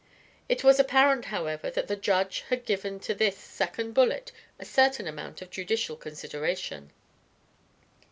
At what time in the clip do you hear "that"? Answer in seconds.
1.69-1.87